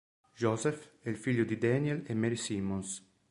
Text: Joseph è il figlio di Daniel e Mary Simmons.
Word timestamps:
Joseph 0.35 0.93
è 1.03 1.09
il 1.09 1.15
figlio 1.15 1.43
di 1.43 1.59
Daniel 1.59 2.01
e 2.07 2.15
Mary 2.15 2.35
Simmons. 2.35 3.07